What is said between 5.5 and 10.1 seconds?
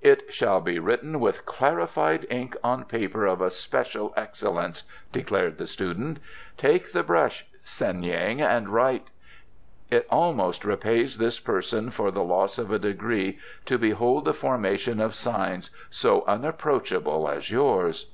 the student. "Take the brush, Seng yin, and write. It